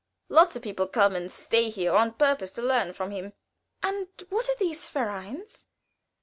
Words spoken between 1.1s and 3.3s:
and stay here on purpose to learn from